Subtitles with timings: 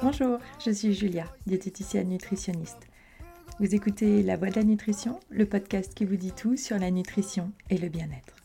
[0.00, 2.88] Bonjour, je suis Julia, diététicienne nutritionniste.
[3.60, 6.90] Vous écoutez La Voix de la Nutrition, le podcast qui vous dit tout sur la
[6.90, 8.36] nutrition et le bien-être.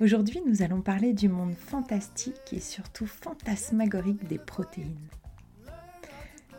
[0.00, 5.10] Aujourd'hui, nous allons parler du monde fantastique et surtout fantasmagorique des protéines.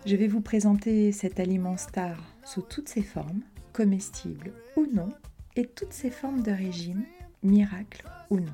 [0.06, 3.42] Je vais vous présenter cet aliment star sous toutes ses formes,
[3.74, 5.10] comestibles ou non,
[5.56, 7.06] et toutes ses formes de régime,
[7.42, 8.54] miracle ou non.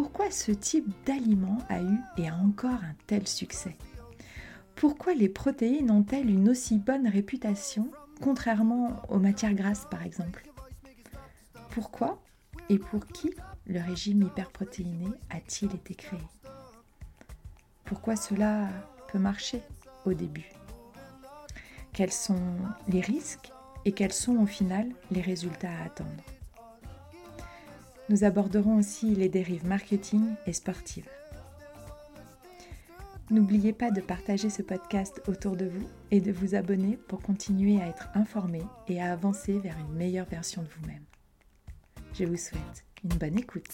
[0.00, 3.76] Pourquoi ce type d'aliment a eu et a encore un tel succès?
[4.76, 7.90] Pourquoi les protéines ont-elles une aussi bonne réputation,
[8.22, 10.48] contrairement aux matières grasses par exemple?
[11.70, 12.22] Pourquoi
[12.68, 13.34] et pour qui
[13.66, 16.20] le régime hyperprotéiné a-t-il été créé?
[17.84, 18.68] Pourquoi cela
[19.08, 19.62] peut marcher
[20.04, 20.48] au début?
[21.92, 23.50] Quels sont les risques
[23.84, 26.22] et quels sont au final les résultats à attendre?
[28.08, 31.08] Nous aborderons aussi les dérives marketing et sportives.
[33.30, 37.80] N'oubliez pas de partager ce podcast autour de vous et de vous abonner pour continuer
[37.80, 41.02] à être informé et à avancer vers une meilleure version de vous-même.
[42.14, 43.66] Je vous souhaite une bonne écoute.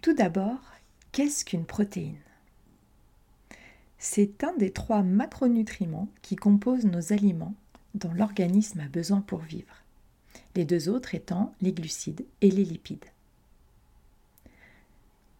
[0.00, 0.60] Tout d'abord,
[1.10, 2.25] qu'est-ce qu'une protéine?
[3.98, 7.54] C'est un des trois macronutriments qui composent nos aliments
[7.94, 9.82] dont l'organisme a besoin pour vivre,
[10.54, 13.06] les deux autres étant les glucides et les lipides.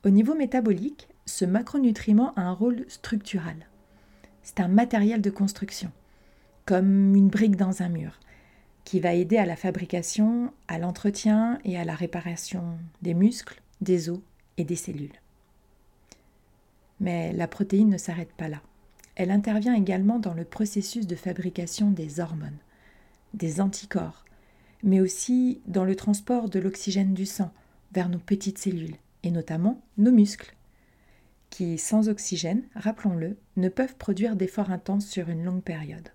[0.04, 3.56] Au niveau métabolique, ce macronutriment a un rôle structural.
[4.42, 5.90] C'est un matériel de construction,
[6.64, 8.20] comme une brique dans un mur,
[8.84, 14.08] qui va aider à la fabrication, à l'entretien et à la réparation des muscles, des
[14.08, 14.20] os
[14.56, 15.20] et des cellules.
[17.00, 18.62] Mais la protéine ne s'arrête pas là.
[19.14, 22.58] Elle intervient également dans le processus de fabrication des hormones,
[23.34, 24.24] des anticorps,
[24.82, 27.52] mais aussi dans le transport de l'oxygène du sang
[27.92, 30.54] vers nos petites cellules, et notamment nos muscles,
[31.50, 36.10] qui, sans oxygène, rappelons-le, ne peuvent produire d'efforts intenses sur une longue période.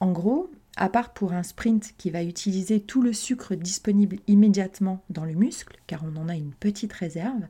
[0.00, 5.04] En gros, à part pour un sprint qui va utiliser tout le sucre disponible immédiatement
[5.10, 7.46] dans le muscle, car on en a une petite réserve,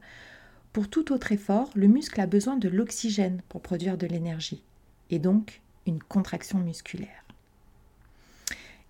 [0.73, 4.63] pour tout autre effort, le muscle a besoin de l'oxygène pour produire de l'énergie,
[5.11, 7.25] et donc une contraction musculaire.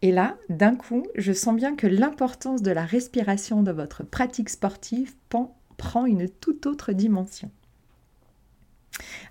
[0.03, 4.49] Et là, d'un coup, je sens bien que l'importance de la respiration dans votre pratique
[4.49, 7.51] sportive prend une toute autre dimension.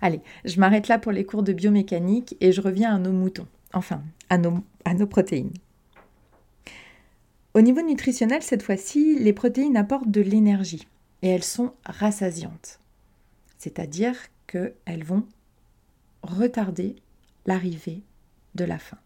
[0.00, 3.46] Allez, je m'arrête là pour les cours de biomécanique et je reviens à nos moutons,
[3.72, 5.52] enfin, à nos, à nos protéines.
[7.54, 10.86] Au niveau nutritionnel, cette fois-ci, les protéines apportent de l'énergie,
[11.22, 12.80] et elles sont rassasiantes.
[13.58, 14.16] C'est-à-dire
[14.46, 15.26] qu'elles vont
[16.22, 16.96] retarder
[17.46, 18.02] l'arrivée
[18.54, 18.98] de la faim.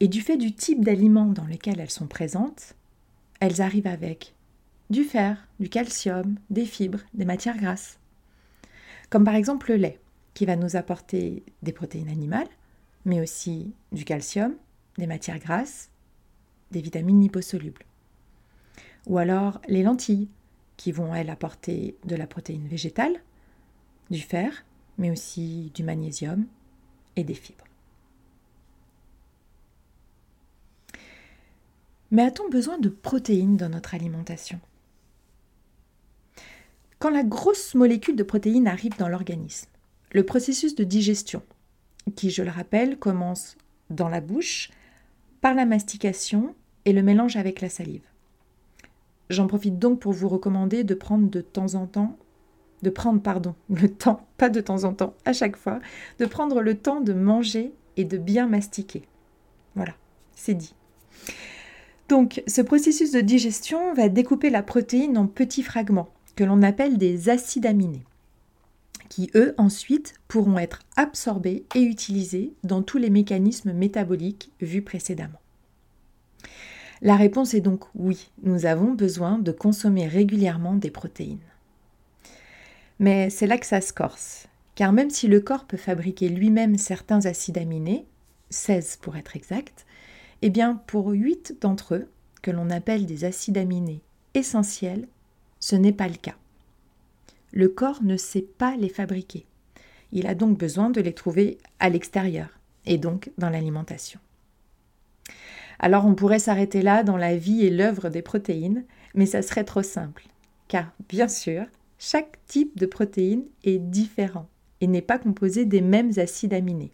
[0.00, 2.74] Et du fait du type d'aliments dans lequel elles sont présentes,
[3.40, 4.34] elles arrivent avec
[4.88, 7.98] du fer, du calcium, des fibres, des matières grasses.
[9.08, 10.00] Comme par exemple le lait,
[10.34, 12.48] qui va nous apporter des protéines animales,
[13.04, 14.54] mais aussi du calcium,
[14.98, 15.90] des matières grasses,
[16.70, 17.84] des vitamines liposolubles.
[19.06, 20.28] Ou alors les lentilles,
[20.80, 23.12] qui vont, elles, apporter de la protéine végétale,
[24.08, 24.64] du fer,
[24.96, 26.46] mais aussi du magnésium
[27.16, 27.66] et des fibres.
[32.10, 34.58] Mais a-t-on besoin de protéines dans notre alimentation?
[36.98, 39.68] Quand la grosse molécule de protéines arrive dans l'organisme,
[40.12, 41.42] le processus de digestion,
[42.16, 43.58] qui, je le rappelle, commence
[43.90, 44.70] dans la bouche,
[45.42, 46.54] par la mastication
[46.86, 48.09] et le mélange avec la salive.
[49.30, 52.18] J'en profite donc pour vous recommander de prendre de temps en temps,
[52.82, 55.80] de prendre, pardon, le temps, pas de temps en temps, à chaque fois,
[56.18, 59.02] de prendre le temps de manger et de bien mastiquer.
[59.76, 59.94] Voilà,
[60.34, 60.74] c'est dit.
[62.08, 66.98] Donc, ce processus de digestion va découper la protéine en petits fragments que l'on appelle
[66.98, 68.02] des acides aminés,
[69.08, 75.38] qui eux ensuite pourront être absorbés et utilisés dans tous les mécanismes métaboliques vus précédemment.
[77.02, 81.38] La réponse est donc oui, nous avons besoin de consommer régulièrement des protéines.
[82.98, 86.76] Mais c'est là que ça se corse, car même si le corps peut fabriquer lui-même
[86.76, 88.04] certains acides aminés,
[88.50, 89.86] 16 pour être exact,
[90.42, 92.08] eh bien pour 8 d'entre eux,
[92.42, 94.02] que l'on appelle des acides aminés
[94.34, 95.08] essentiels,
[95.58, 96.36] ce n'est pas le cas.
[97.52, 99.46] Le corps ne sait pas les fabriquer.
[100.12, 102.48] Il a donc besoin de les trouver à l'extérieur,
[102.84, 104.20] et donc dans l'alimentation.
[105.80, 108.84] Alors on pourrait s'arrêter là dans la vie et l'œuvre des protéines,
[109.14, 110.28] mais ça serait trop simple.
[110.68, 111.64] Car, bien sûr,
[111.98, 114.46] chaque type de protéine est différent
[114.80, 116.92] et n'est pas composé des mêmes acides aminés.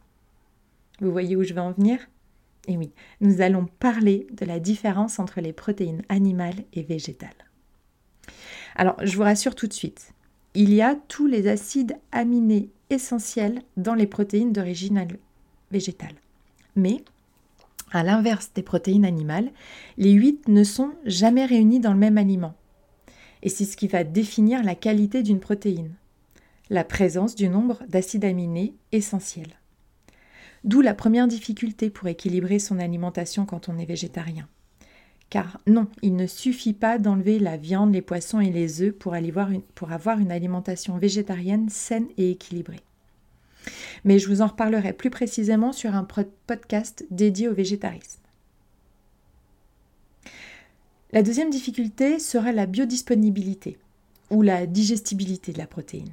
[1.00, 1.98] Vous voyez où je veux en venir?
[2.68, 7.30] Et oui, nous allons parler de la différence entre les protéines animales et végétales.
[8.76, 10.12] Alors, je vous rassure tout de suite,
[10.54, 15.06] il y a tous les acides aminés essentiels dans les protéines d'origine
[15.70, 16.14] végétale.
[16.76, 17.04] Mais,
[17.92, 19.50] à l'inverse des protéines animales,
[19.96, 22.54] les 8 ne sont jamais réunis dans le même aliment.
[23.42, 25.94] Et c'est ce qui va définir la qualité d'une protéine,
[26.70, 29.60] la présence du nombre d'acides aminés essentiels.
[30.64, 34.48] D'où la première difficulté pour équilibrer son alimentation quand on est végétarien.
[35.30, 39.14] Car non, il ne suffit pas d'enlever la viande, les poissons et les œufs pour
[39.14, 42.80] avoir une alimentation végétarienne saine et équilibrée.
[44.04, 46.06] Mais je vous en reparlerai plus précisément sur un
[46.46, 48.20] podcast dédié au végétarisme.
[51.12, 53.78] La deuxième difficulté sera la biodisponibilité
[54.30, 56.12] ou la digestibilité de la protéine.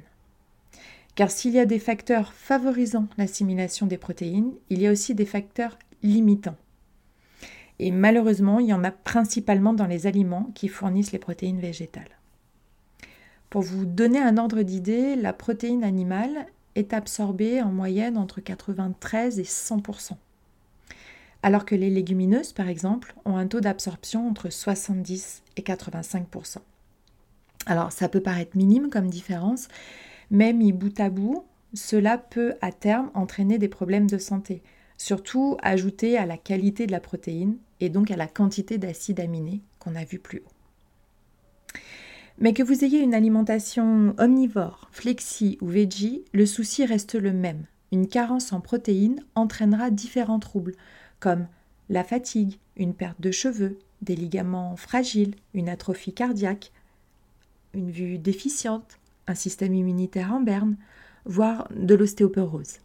[1.14, 5.26] Car s'il y a des facteurs favorisant l'assimilation des protéines, il y a aussi des
[5.26, 6.56] facteurs limitants.
[7.78, 12.18] Et malheureusement, il y en a principalement dans les aliments qui fournissent les protéines végétales.
[13.50, 19.38] Pour vous donner un ordre d'idée, la protéine animale est absorbée en moyenne entre 93
[19.38, 20.16] et 100%
[21.44, 26.56] alors que les légumineuses, par exemple, ont un taux d'absorption entre 70 et 85%
[27.66, 29.68] Alors ça peut paraître minime comme différence,
[30.30, 31.44] mais mis bout à bout,
[31.74, 34.62] cela peut à terme entraîner des problèmes de santé,
[34.96, 39.60] surtout ajouté à la qualité de la protéine et donc à la quantité d'acides aminés
[39.78, 40.53] qu'on a vu plus haut.
[42.38, 47.64] Mais que vous ayez une alimentation omnivore, flexi ou veggie, le souci reste le même.
[47.92, 50.74] Une carence en protéines entraînera différents troubles,
[51.20, 51.46] comme
[51.88, 56.72] la fatigue, une perte de cheveux, des ligaments fragiles, une atrophie cardiaque,
[57.72, 58.98] une vue déficiente,
[59.28, 60.76] un système immunitaire en berne,
[61.24, 62.78] voire de l'ostéoporose.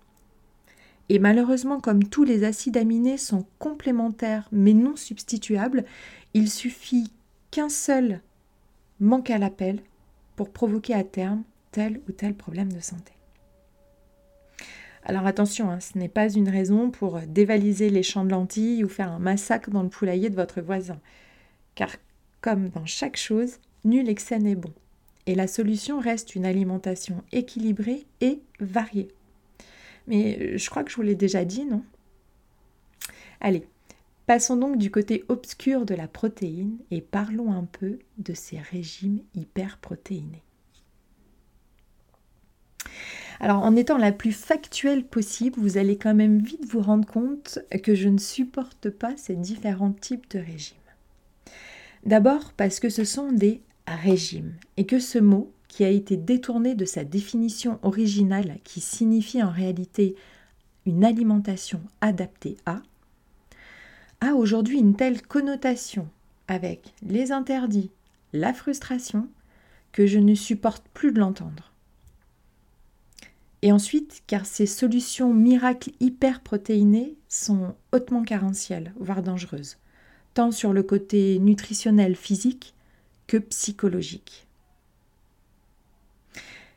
[1.10, 5.86] Et malheureusement, comme tous les acides aminés sont complémentaires mais non substituables,
[6.36, 7.12] il suffit
[7.50, 8.22] qu'un seul
[9.00, 9.82] manque à l'appel
[10.36, 13.14] pour provoquer à terme tel ou tel problème de santé.
[15.04, 18.90] Alors attention, hein, ce n'est pas une raison pour dévaliser les champs de lentilles ou
[18.90, 21.00] faire un massacre dans le poulailler de votre voisin.
[21.76, 21.90] Car
[22.42, 24.74] comme dans chaque chose, nul excès n'est bon.
[25.26, 29.10] Et la solution reste une alimentation équilibrée et variée.
[30.08, 31.84] Mais je crois que je vous l'ai déjà dit, non?
[33.42, 33.68] Allez,
[34.30, 39.22] passons donc du côté obscur de la protéine et parlons un peu de ces régimes
[39.34, 40.44] hyperprotéinés.
[43.40, 47.58] Alors en étant la plus factuelle possible, vous allez quand même vite vous rendre compte
[47.82, 50.78] que je ne supporte pas ces différents types de régimes.
[52.06, 56.76] D'abord parce que ce sont des régimes et que ce mot qui a été détourné
[56.76, 60.14] de sa définition originale qui signifie en réalité
[60.86, 62.84] une alimentation adaptée à,
[64.22, 66.08] a aujourd'hui une telle connotation
[66.48, 67.92] avec les interdits,
[68.34, 69.28] la frustration,
[69.92, 71.72] que je ne supporte plus de l'entendre.
[73.62, 79.78] Et ensuite, car ces solutions miracles hyperprotéinées sont hautement carentielles, voire dangereuses,
[80.34, 82.74] tant sur le côté nutritionnel physique
[83.28, 84.48] que psychologique.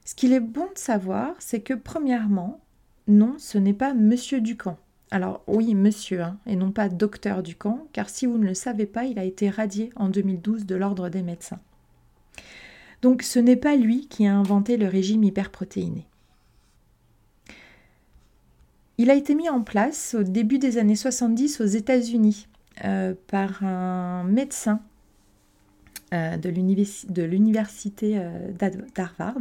[0.04, 2.60] Ce qu'il est bon de savoir, c'est que premièrement,
[3.06, 4.78] non, ce n'est pas Monsieur Ducamp.
[5.12, 8.86] Alors oui, monsieur, hein, et non pas docteur Ducamp, car si vous ne le savez
[8.86, 11.60] pas, il a été radié en 2012 de l'ordre des médecins.
[13.02, 16.06] Donc ce n'est pas lui qui a inventé le régime hyperprotéiné.
[18.96, 22.48] Il a été mis en place au début des années 70 aux États-Unis
[22.82, 24.80] euh, par un médecin
[26.14, 28.50] euh, de l'université euh,
[28.94, 29.40] d'Harvard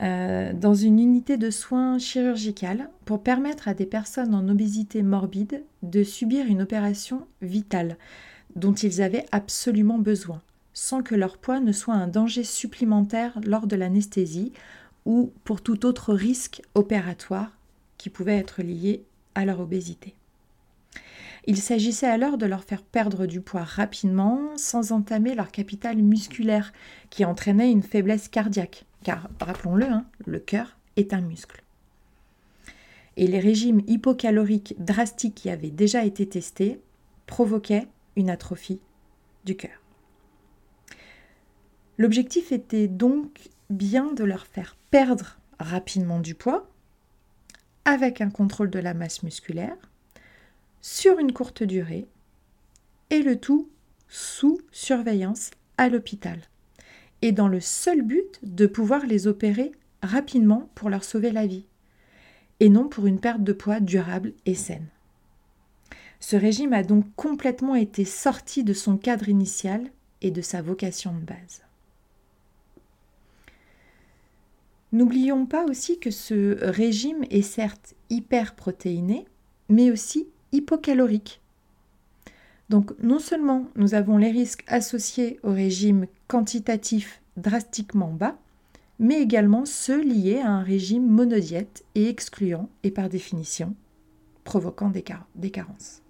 [0.00, 6.02] dans une unité de soins chirurgicales pour permettre à des personnes en obésité morbide de
[6.02, 7.96] subir une opération vitale
[8.56, 13.66] dont ils avaient absolument besoin, sans que leur poids ne soit un danger supplémentaire lors
[13.66, 14.52] de l'anesthésie
[15.06, 17.52] ou pour tout autre risque opératoire
[17.98, 20.14] qui pouvaient être liés à leur obésité.
[21.46, 26.72] Il s'agissait alors de leur faire perdre du poids rapidement sans entamer leur capital musculaire
[27.10, 31.62] qui entraînait une faiblesse cardiaque, car rappelons-le, hein, le cœur est un muscle.
[33.16, 36.80] Et les régimes hypocaloriques drastiques qui avaient déjà été testés
[37.26, 38.80] provoquaient une atrophie
[39.44, 39.80] du cœur.
[41.98, 46.68] L'objectif était donc bien de leur faire perdre rapidement du poids
[47.84, 49.76] avec un contrôle de la masse musculaire
[50.80, 52.08] sur une courte durée
[53.10, 53.68] et le tout
[54.08, 56.40] sous surveillance à l'hôpital
[57.24, 61.66] et dans le seul but de pouvoir les opérer rapidement pour leur sauver la vie.
[62.60, 64.86] et non pour une perte de poids durable et saine.
[66.20, 69.90] Ce régime a donc complètement été sorti de son cadre initial
[70.20, 71.62] et de sa vocation de base.
[74.92, 79.26] N'oublions pas aussi que ce régime est certes hyperprotéiné,
[79.68, 81.40] mais aussi hypocalorique.
[82.68, 88.36] Donc non seulement nous avons les risques associés au régime quantitatif drastiquement bas,
[88.98, 93.74] mais également ceux liés à un régime monodiète et excluant et par définition
[94.44, 96.02] provoquant des, carences.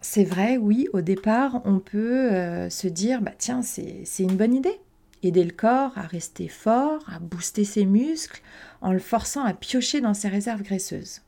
[0.00, 4.54] C'est vrai, oui, au départ, on peut euh, se dire, bah tiens, c'est une bonne
[4.54, 4.80] idée.
[5.22, 8.40] Aider le corps à rester fort, à booster ses muscles,
[8.80, 11.20] en le forçant à piocher dans ses réserves graisseuses.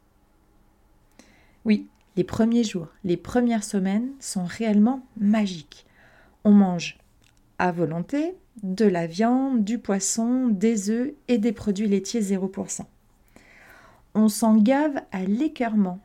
[1.67, 5.87] Oui, les premiers jours, les premières semaines sont réellement magiques.
[6.45, 6.99] On mange
[7.59, 12.83] à volonté de la viande, du poisson, des œufs et des produits laitiers 0%.
[14.15, 16.01] On s'en gave à l'écœurement,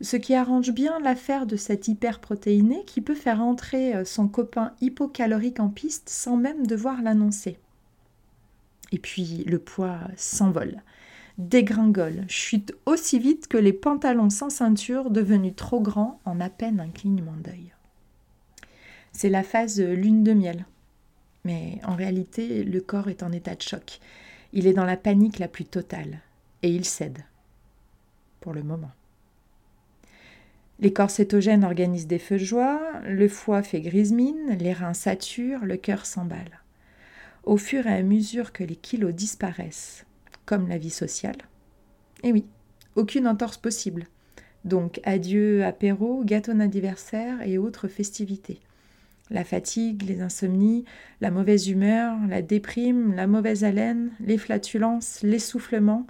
[0.00, 4.72] ce qui arrange bien l'affaire de cet hyperprotéiné qui peut faire entrer euh, son copain
[4.80, 7.58] hypocalorique en piste sans même devoir l'annoncer.
[8.92, 10.82] Et puis le poids s'envole,
[11.38, 16.80] dégringole, chute aussi vite que les pantalons sans ceinture devenus trop grands en à peine
[16.80, 17.72] un clignement d'œil.
[19.12, 20.64] C'est la phase lune de miel,
[21.44, 24.00] mais en réalité, le corps est en état de choc.
[24.52, 26.20] Il est dans la panique la plus totale.
[26.62, 27.24] Et il cède.
[28.40, 28.90] Pour le moment.
[30.78, 34.94] Les corps cétogènes organisent des feux de joie, le foie fait grise mine, les reins
[34.94, 36.60] saturent, le cœur s'emballe.
[37.44, 40.06] Au fur et à mesure que les kilos disparaissent,
[40.46, 41.36] comme la vie sociale,
[42.22, 42.46] et oui,
[42.96, 44.06] aucune entorse possible.
[44.64, 48.60] Donc adieu apéro, gâteau d'anniversaire et autres festivités
[49.30, 50.84] la fatigue, les insomnies,
[51.20, 56.06] la mauvaise humeur, la déprime, la mauvaise haleine, les flatulences, l'essoufflement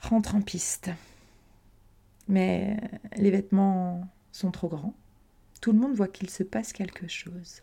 [0.00, 0.90] rentrent en piste.
[2.28, 2.76] Mais
[3.16, 4.94] les vêtements sont trop grands.
[5.60, 7.62] Tout le monde voit qu'il se passe quelque chose.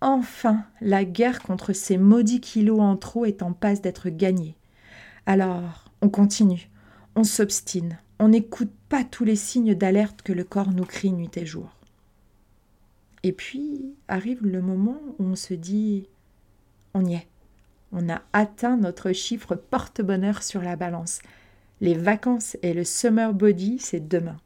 [0.00, 4.56] Enfin, la guerre contre ces maudits kilos en trop est en passe d'être gagnée.
[5.26, 6.70] Alors, on continue,
[7.16, 11.30] on s'obstine, on n'écoute pas tous les signes d'alerte que le corps nous crie nuit
[11.36, 11.79] et jour.
[13.22, 16.08] Et puis arrive le moment où on se dit
[16.94, 17.28] on y est.
[17.92, 21.20] On a atteint notre chiffre porte-bonheur sur la balance.
[21.80, 24.36] Les vacances et le summer body, c'est demain.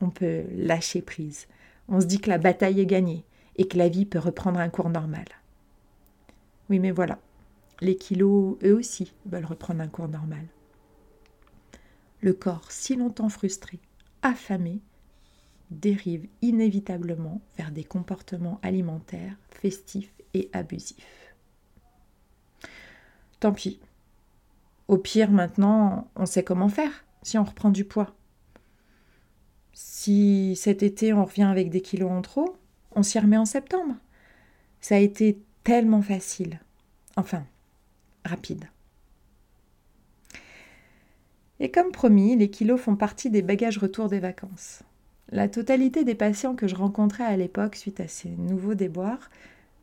[0.00, 1.46] On peut lâcher prise.
[1.88, 3.24] On se dit que la bataille est gagnée
[3.56, 5.24] et que la vie peut reprendre un cours normal.
[6.70, 7.18] Oui, mais voilà.
[7.80, 10.44] Les kilos, eux aussi, veulent reprendre un cours normal.
[12.20, 13.78] Le corps, si longtemps frustré,
[14.22, 14.80] affamé,
[15.70, 21.34] dérive inévitablement vers des comportements alimentaires festifs et abusifs.
[23.40, 23.80] Tant pis.
[24.88, 28.14] Au pire, maintenant, on sait comment faire si on reprend du poids.
[29.72, 32.56] Si cet été on revient avec des kilos en trop,
[32.94, 33.96] on s'y remet en septembre.
[34.80, 36.60] Ça a été tellement facile.
[37.16, 37.44] Enfin,
[38.24, 38.66] rapide.
[41.60, 44.82] Et comme promis, les kilos font partie des bagages retour des vacances.
[45.34, 49.30] La totalité des patients que je rencontrais à l'époque suite à ces nouveaux déboires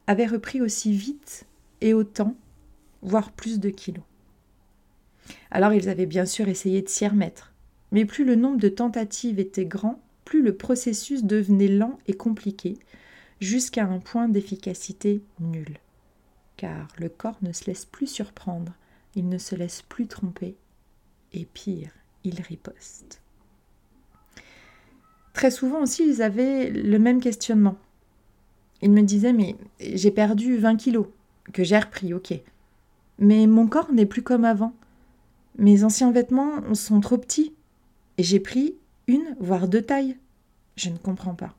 [0.07, 1.45] avaient repris aussi vite
[1.81, 2.37] et autant,
[3.01, 4.05] voire plus de kilos.
[5.51, 7.51] Alors ils avaient bien sûr essayé de s'y remettre,
[7.91, 12.77] mais plus le nombre de tentatives était grand, plus le processus devenait lent et compliqué,
[13.41, 15.79] jusqu'à un point d'efficacité nul.
[16.55, 18.71] Car le corps ne se laisse plus surprendre,
[19.15, 20.55] il ne se laisse plus tromper,
[21.33, 21.91] et pire,
[22.23, 23.21] il riposte.
[25.33, 27.77] Très souvent aussi, ils avaient le même questionnement.
[28.81, 31.07] Ils me disaient, mais j'ai perdu 20 kilos,
[31.53, 32.33] que j'ai repris, ok.
[33.19, 34.73] Mais mon corps n'est plus comme avant.
[35.57, 37.53] Mes anciens vêtements sont trop petits.
[38.17, 38.75] Et j'ai pris
[39.07, 40.17] une, voire deux tailles.
[40.75, 41.55] Je ne comprends pas.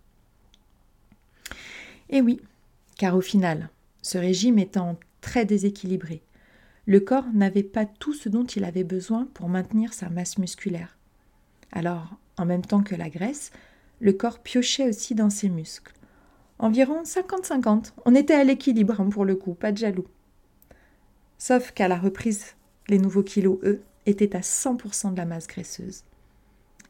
[2.10, 2.40] Et oui,
[2.98, 3.70] car au final,
[4.02, 6.22] ce régime étant très déséquilibré,
[6.86, 10.96] le corps n'avait pas tout ce dont il avait besoin pour maintenir sa masse musculaire.
[11.70, 13.50] Alors, en même temps que la graisse,
[14.00, 15.94] le corps piochait aussi dans ses muscles.
[16.58, 17.92] Environ 50-50.
[18.04, 20.06] On était à l'équilibre hein, pour le coup, pas de jaloux.
[21.38, 22.54] Sauf qu'à la reprise,
[22.88, 26.04] les nouveaux kilos, eux, étaient à 100% de la masse graisseuse.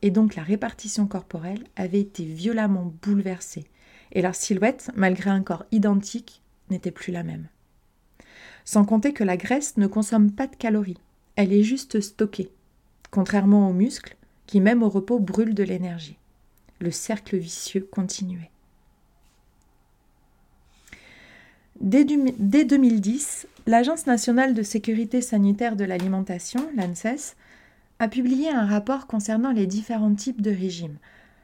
[0.03, 3.65] Et donc la répartition corporelle avait été violemment bouleversée.
[4.13, 7.49] Et leur silhouette, malgré un corps identique, n'était plus la même.
[8.65, 10.99] Sans compter que la graisse ne consomme pas de calories.
[11.37, 12.51] Elle est juste stockée.
[13.11, 16.19] Contrairement aux muscles, qui même au repos brûle de l'énergie.
[16.81, 18.51] Le cercle vicieux continuait.
[21.81, 27.35] Dès, 2010, l'Agence nationale de sécurité sanitaire de l'alimentation, l'ANSES,
[27.99, 30.99] a publié un rapport concernant les différents types de régimes.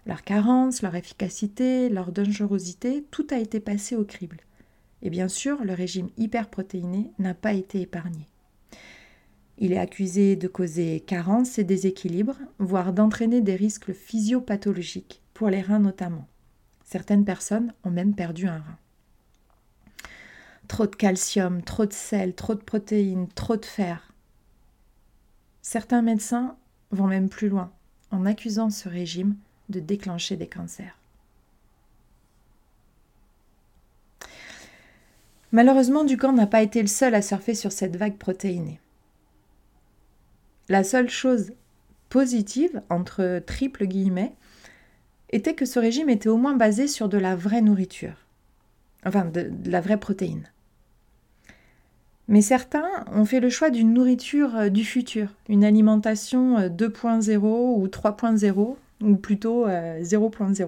[0.06, 4.38] Leur carence, leur efficacité, leur dangerosité, tout a été passé au crible.
[5.02, 8.26] Et bien sûr, le régime hyperprotéiné n'a pas été épargné.
[9.60, 15.60] Il est accusé de causer carence et déséquilibre, voire d'entraîner des risques physiopathologiques, pour les
[15.60, 16.28] reins notamment.
[16.84, 18.78] Certaines personnes ont même perdu un rein.
[20.68, 24.12] Trop de calcium, trop de sel, trop de protéines, trop de fer.
[25.62, 26.56] Certains médecins
[26.92, 27.72] vont même plus loin
[28.10, 29.34] en accusant ce régime
[29.68, 30.96] de déclencher des cancers.
[35.50, 38.80] Malheureusement, Ducamp n'a pas été le seul à surfer sur cette vague protéinée.
[40.68, 41.52] La seule chose
[42.08, 44.34] positive, entre triple guillemets,
[45.30, 48.14] était que ce régime était au moins basé sur de la vraie nourriture,
[49.04, 50.44] enfin de, la vraie protéine.
[52.28, 57.38] Mais certains ont fait le choix d'une nourriture euh, du futur, une alimentation 2.0 euh,
[57.38, 60.62] ou 3.0, ou plutôt 0.0.
[60.62, 60.66] Euh,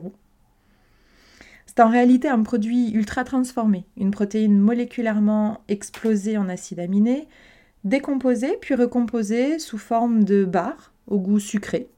[1.67, 7.29] c'est en réalité un produit ultra transformé, une protéine moléculairement explosée en acides aminés,
[7.85, 11.89] décomposée puis recomposée sous forme de barres au goût sucré.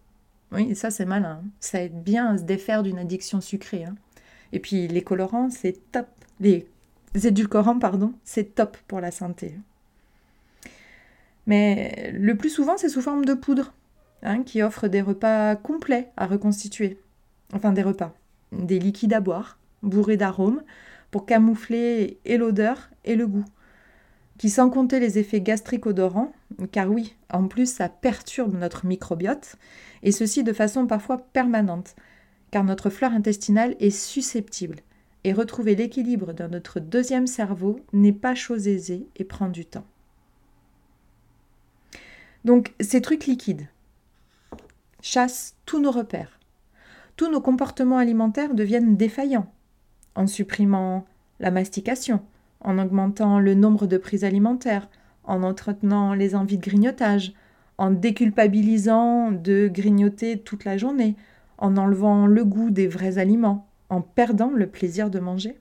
[0.52, 1.48] Oui, ça c'est malin, hein.
[1.60, 3.84] ça aide bien à se défaire d'une addiction sucrée.
[3.84, 3.94] Hein.
[4.52, 6.08] Et puis les colorants, c'est top.
[6.40, 6.66] Les
[7.14, 9.54] édulcorants, pardon, c'est top pour la santé.
[11.46, 13.72] Mais le plus souvent, c'est sous forme de poudre,
[14.22, 16.98] hein, qui offre des repas complets à reconstituer.
[17.52, 18.14] Enfin, des repas,
[18.52, 20.62] des liquides à boire, bourré d'arômes,
[21.10, 23.44] pour camoufler et l'odeur et le goût.
[24.42, 26.32] Qui sans compter les effets gastriques odorants,
[26.72, 29.54] car oui, en plus ça perturbe notre microbiote,
[30.02, 31.94] et ceci de façon parfois permanente,
[32.50, 34.80] car notre flore intestinale est susceptible,
[35.22, 39.87] et retrouver l'équilibre dans notre deuxième cerveau n'est pas chose aisée et prend du temps.
[42.45, 43.69] Donc ces trucs liquides
[45.02, 46.40] chassent tous nos repères.
[47.14, 49.52] Tous nos comportements alimentaires deviennent défaillants
[50.17, 51.06] en supprimant
[51.38, 52.25] la mastication,
[52.64, 54.88] en augmentant le nombre de prises alimentaires,
[55.25, 57.32] en entretenant les envies de grignotage,
[57.78, 61.16] en déculpabilisant de grignoter toute la journée,
[61.58, 65.58] en enlevant le goût des vrais aliments, en perdant le plaisir de manger.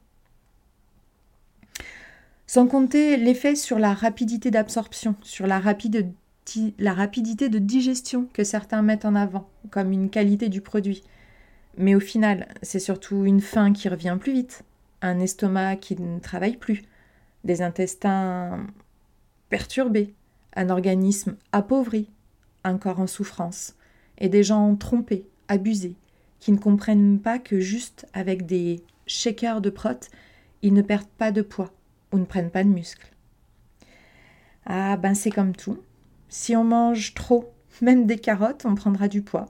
[2.47, 5.61] Sans compter l'effet sur la rapidité d'absorption, sur la,
[6.79, 11.03] la rapidité de digestion que certains mettent en avant comme une qualité du produit,
[11.77, 14.63] mais au final, c'est surtout une faim qui revient plus vite,
[15.01, 16.83] un estomac qui ne travaille plus,
[17.43, 18.65] des intestins
[19.49, 20.13] perturbés,
[20.55, 22.09] un organisme appauvri,
[22.63, 23.75] un corps en souffrance,
[24.17, 25.95] et des gens trompés, abusés,
[26.39, 30.09] qui ne comprennent pas que juste avec des shakers de prot,
[30.61, 31.71] ils ne perdent pas de poids
[32.11, 33.11] ou ne prennent pas de muscles.
[34.65, 35.79] Ah ben c'est comme tout.
[36.29, 39.47] Si on mange trop, même des carottes, on prendra du poids.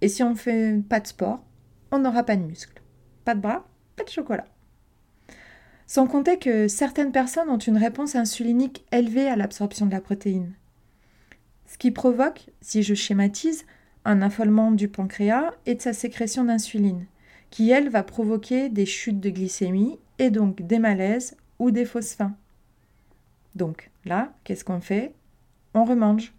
[0.00, 1.42] Et si on fait pas de sport,
[1.90, 2.82] on n'aura pas de muscles.
[3.24, 3.66] Pas de bras,
[3.96, 4.46] pas de chocolat.
[5.92, 10.54] Sans compter que certaines personnes ont une réponse insulinique élevée à l'absorption de la protéine.
[11.66, 13.66] Ce qui provoque, si je schématise,
[14.06, 17.04] un affolement du pancréas et de sa sécrétion d'insuline,
[17.50, 22.16] qui elle va provoquer des chutes de glycémie et donc des malaises ou des fausses.
[23.54, 25.12] Donc là, qu'est-ce qu'on fait?
[25.74, 26.32] On remange.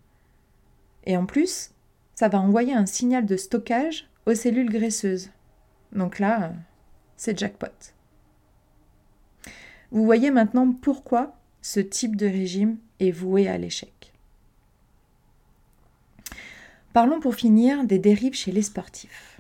[1.06, 1.70] Et en plus,
[2.16, 5.30] ça va envoyer un signal de stockage aux cellules graisseuses.
[5.92, 6.54] Donc là,
[7.18, 7.94] c'est jackpot.
[9.94, 14.12] Vous voyez maintenant pourquoi ce type de régime est voué à l'échec.
[16.94, 19.40] Parlons pour finir des dérives chez les sportifs.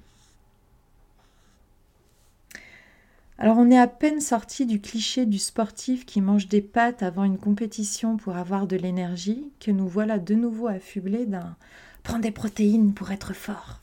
[3.39, 7.23] Alors on est à peine sorti du cliché du sportif qui mange des pâtes avant
[7.23, 11.55] une compétition pour avoir de l'énergie que nous voilà de nouveau affublés d'un
[12.03, 13.79] prends des protéines pour être fort.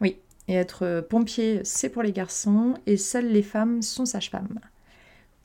[0.00, 0.16] Oui,
[0.48, 4.60] et être pompier, c'est pour les garçons, et seules les femmes sont sages-femmes.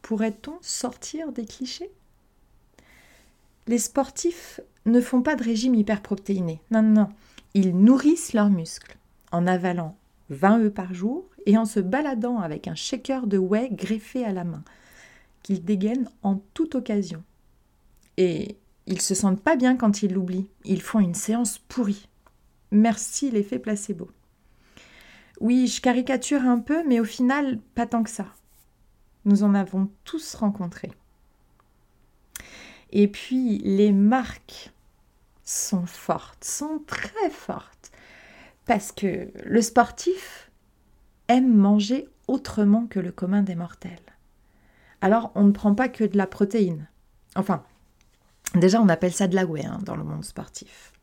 [0.02, 1.92] Pourrait-on sortir des clichés?
[3.68, 6.62] Les sportifs ne font pas de régime hyperprotéiné.
[6.72, 7.10] Non, non, non.
[7.54, 8.98] Ils nourrissent leurs muscles
[9.32, 9.96] en avalant
[10.30, 14.32] 20 œufs par jour et en se baladant avec un shaker de whey greffé à
[14.32, 14.64] la main,
[15.44, 17.24] qu'ils dégainent en toute occasion.
[18.18, 20.50] Et ils se sentent pas bien quand ils l'oublient.
[20.66, 22.08] Ils font une séance pourrie.
[22.72, 24.10] Merci l'effet placebo.
[25.40, 28.28] Oui, je caricature un peu, mais au final, pas tant que ça.
[29.26, 30.92] Nous en avons tous rencontré.
[32.92, 34.72] Et puis, les marques
[35.44, 37.92] sont fortes, sont très fortes,
[38.66, 40.52] parce que le sportif
[41.28, 44.00] aime manger autrement que le commun des mortels.
[45.02, 46.88] alors on ne prend pas que de la protéine.
[47.36, 47.64] Enfin,
[48.56, 50.94] déjà on appelle ça de la whey hein, dans le monde sportif.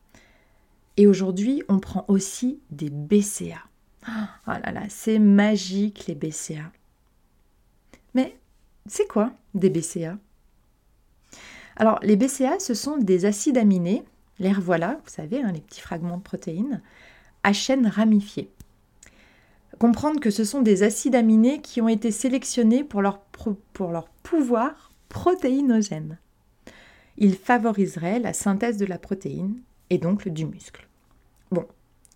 [0.97, 3.61] Et aujourd'hui, on prend aussi des BCA.
[4.07, 6.71] Oh là là, c'est magique les BCA.
[8.13, 8.37] Mais
[8.87, 10.17] c'est quoi des BCA
[11.75, 14.03] Alors les BCA, ce sont des acides aminés,
[14.39, 16.81] les voilà, vous savez, hein, les petits fragments de protéines,
[17.43, 18.49] à chaîne ramifiée.
[19.79, 23.19] Comprendre que ce sont des acides aminés qui ont été sélectionnés pour leur,
[23.73, 26.17] pour leur pouvoir protéinogène.
[27.17, 30.87] Ils favoriseraient la synthèse de la protéine et donc du muscle.
[31.51, 31.65] Bon,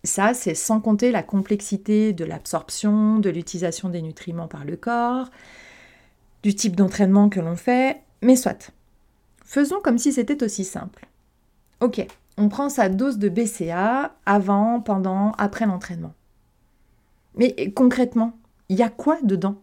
[0.02, 5.30] ça, c'est sans compter la complexité de l'absorption, de l'utilisation des nutriments par le corps,
[6.44, 8.70] du type d'entraînement que l'on fait, mais soit.
[9.44, 11.06] Faisons comme si c'était aussi simple.
[11.80, 16.12] Ok, on prend sa dose de BCA avant, pendant, après l'entraînement.
[17.34, 18.36] Mais concrètement,
[18.68, 19.56] il y a quoi dedans?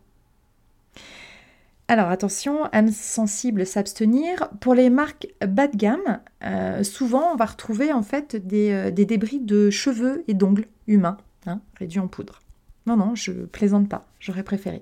[1.87, 4.49] Alors attention, âme sensible s'abstenir.
[4.59, 9.05] Pour les marques bas de gamme, euh, souvent on va retrouver en fait euh, des,
[9.05, 12.39] débris de cheveux et d'ongles humains, hein, réduits en poudre.
[12.87, 14.81] Non, non, je plaisante pas, j'aurais préféré.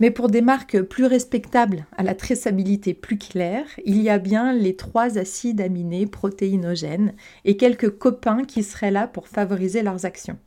[0.00, 4.52] Mais pour des marques plus respectables, à la traçabilité plus claire, il y a bien
[4.52, 10.38] les trois acides aminés protéinogènes et quelques copains qui seraient là pour favoriser leurs actions.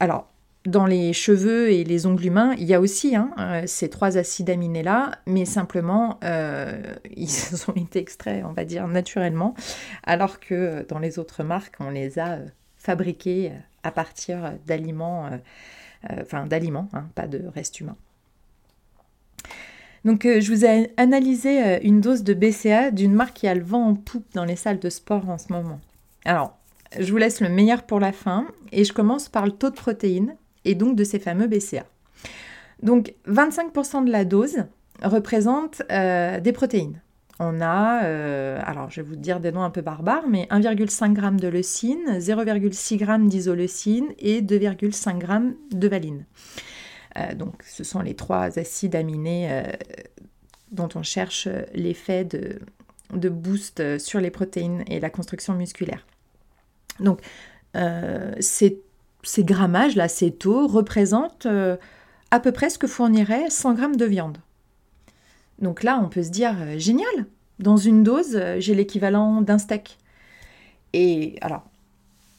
[0.00, 0.28] Alors,
[0.66, 4.16] dans les cheveux et les ongles humains, il y a aussi hein, euh, ces trois
[4.16, 6.80] acides aminés-là, mais simplement, euh,
[7.16, 7.28] ils
[7.68, 9.54] ont été extraits, on va dire, naturellement,
[10.02, 15.28] alors que dans les autres marques, on les a euh, fabriqués à partir d'aliments,
[16.20, 17.96] enfin d'aliments, hein, pas de restes humains.
[20.04, 23.86] Donc je vous ai analysé une dose de BCA d'une marque qui a le vent
[23.86, 25.80] en poupe dans les salles de sport en ce moment.
[26.26, 26.58] Alors,
[26.98, 29.74] je vous laisse le meilleur pour la fin et je commence par le taux de
[29.74, 31.84] protéines et donc de ces fameux BCA.
[32.82, 34.64] Donc 25% de la dose
[35.02, 37.00] représente euh, des protéines.
[37.40, 41.20] On a, euh, alors je vais vous dire des noms un peu barbares, mais 1,5
[41.20, 46.24] g de leucine, 0,6 g d'isoleucine et 2,5 g de valine.
[47.16, 49.62] Euh, donc ce sont les trois acides aminés
[50.70, 56.06] dont on cherche l'effet de, boost sur les protéines et la construction musculaire.
[57.00, 57.20] Donc
[59.26, 61.76] ces grammages-là, ces taux, représentent euh,
[62.30, 64.38] à peu près ce que fournirait 100 grammes de viande.
[65.58, 67.26] Donc là, on peut se dire, euh, génial,
[67.58, 69.98] dans une dose, euh, j'ai l'équivalent d'un steak.
[70.92, 71.64] Et alors,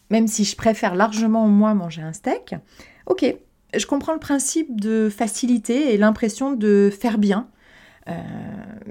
[0.10, 2.56] même si je préfère largement moi manger un steak,
[3.06, 3.36] ok,
[3.75, 7.47] je comprends le principe de facilité et l'impression de faire bien,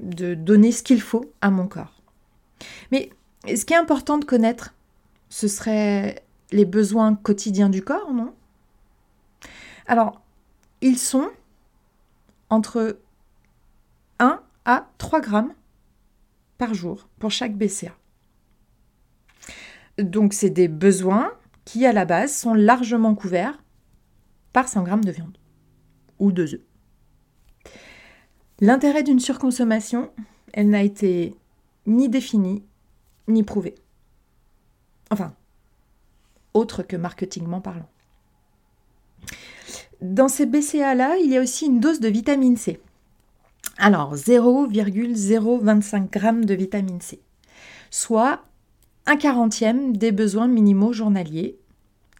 [0.03, 2.03] de donner ce qu'il faut à mon corps.
[2.91, 3.09] Mais
[3.47, 4.75] ce qui est important de connaître,
[5.29, 8.33] ce serait les besoins quotidiens du corps, non?
[9.87, 10.21] Alors,
[10.81, 11.29] ils sont
[12.49, 12.97] entre
[14.19, 15.53] 1 à 3 grammes
[16.57, 17.95] par jour pour chaque BCA.
[19.97, 21.31] Donc, c'est des besoins
[21.63, 23.61] qui, à la base, sont largement couverts
[24.53, 25.37] par 100 grammes de viande
[26.19, 26.61] ou de œufs.
[28.61, 30.11] L'intérêt d'une surconsommation,
[30.53, 31.35] elle n'a été
[31.85, 32.63] ni définie
[33.27, 33.75] ni prouvée.
[35.11, 35.33] Enfin,
[36.53, 37.89] autre que marketingment parlant.
[40.01, 42.79] Dans ces BCA-là, il y a aussi une dose de vitamine C.
[43.77, 47.19] Alors, 0,025 g de vitamine C,
[47.91, 48.41] soit
[49.05, 51.57] un quarantième des besoins minimaux journaliers,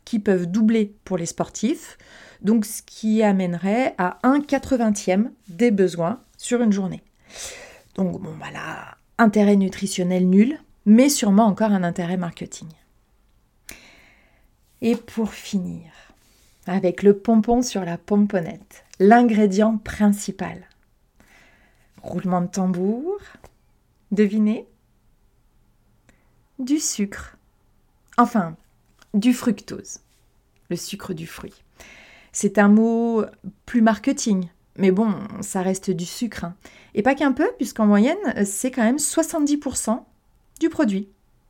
[0.04, 1.98] qui peuvent doubler pour les sportifs,
[2.42, 7.02] donc ce qui amènerait à un quatre-vingtième des besoins sur une journée.
[7.96, 12.68] Donc bon voilà, intérêt nutritionnel nul, mais sûrement encore un intérêt marketing.
[14.82, 15.92] Et pour finir,
[16.68, 20.68] avec le pompon sur la pomponnette, l'ingrédient principal.
[22.06, 23.18] Roulement de tambour.
[24.12, 24.68] Devinez
[26.60, 27.38] Du sucre.
[28.18, 28.56] Enfin,
[29.14, 30.00] du fructose,
[30.70, 31.64] le sucre du fruit.
[32.32, 33.26] C'est un mot
[33.66, 36.46] plus marketing, mais bon, ça reste du sucre.
[36.46, 36.56] Hein.
[36.94, 40.02] Et pas qu'un peu, puisqu'en moyenne, c'est quand même 70%
[40.60, 41.10] du produit,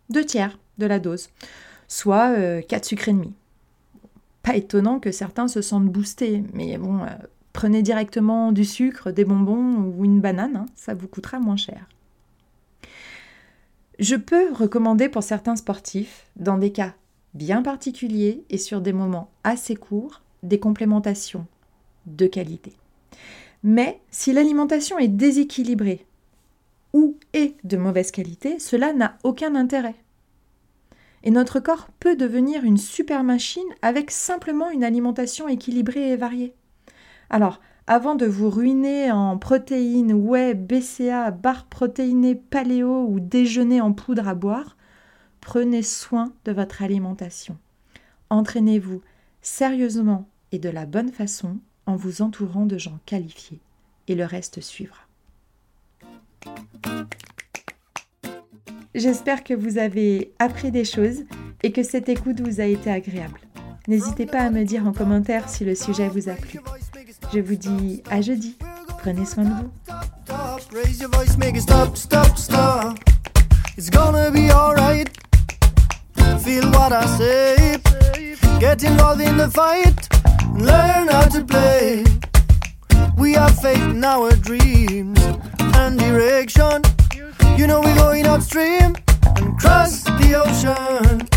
[0.09, 1.29] deux tiers de la dose
[1.87, 3.33] soit 4 euh, sucres et demi.
[4.43, 7.07] Pas étonnant que certains se sentent boostés, mais bon, euh,
[7.55, 11.87] prenez directement du sucre, des bonbons ou une banane, hein, ça vous coûtera moins cher.
[13.97, 16.93] Je peux recommander pour certains sportifs, dans des cas
[17.33, 21.47] bien particuliers et sur des moments assez courts, des complémentations
[22.07, 22.73] de qualité.
[23.63, 26.05] Mais si l'alimentation est déséquilibrée
[26.91, 29.95] ou est de mauvaise qualité, cela n'a aucun intérêt
[31.23, 36.53] et notre corps peut devenir une super machine avec simplement une alimentation équilibrée et variée.
[37.29, 43.93] Alors, avant de vous ruiner en protéines, whey, BCA, barres protéinées, paléo ou déjeuner en
[43.93, 44.75] poudre à boire,
[45.41, 47.57] prenez soin de votre alimentation.
[48.29, 49.01] Entraînez-vous
[49.41, 53.59] sérieusement et de la bonne façon en vous entourant de gens qualifiés
[54.07, 55.01] et le reste suivra.
[58.95, 61.25] J'espère que vous avez appris des choses
[61.63, 63.41] et que cette écoute vous a été agréable.
[63.87, 66.59] N'hésitez pas à me dire en commentaire si le sujet vous a plu.
[67.33, 68.55] Je vous dis à jeudi.
[68.99, 69.71] Prenez soin de vous.
[73.77, 75.09] It's gonna be alright.
[76.39, 77.77] Feel what I say.
[78.59, 80.07] Get involved in the fight.
[80.57, 82.03] Learn how to play.
[83.17, 85.19] We have faith in our dreams
[85.75, 86.81] and direction.
[87.57, 88.95] You know we're going upstream
[89.37, 91.34] and cross the ocean.